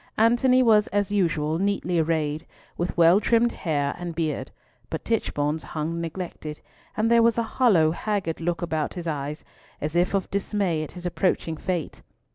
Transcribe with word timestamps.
Antony 0.17 0.63
was 0.63 0.87
as 0.87 1.11
usual 1.11 1.59
neatly 1.59 1.99
arrayed, 1.99 2.47
with 2.75 2.97
well 2.97 3.19
trimmed 3.19 3.51
hair 3.51 3.93
and 3.99 4.15
beard, 4.15 4.49
but 4.89 5.05
Tichborne's 5.05 5.61
hung 5.61 6.01
neglected, 6.01 6.59
and 6.97 7.11
there 7.11 7.21
was 7.21 7.37
a 7.37 7.43
hollow, 7.43 7.91
haggard 7.91 8.41
look 8.41 8.63
about 8.63 8.95
his 8.95 9.05
eyes, 9.05 9.43
as 9.79 9.95
if 9.95 10.15
of 10.15 10.31
dismay 10.31 10.81
at 10.81 10.93
his 10.93 11.05
approaching 11.05 11.55
fate. 11.55 12.01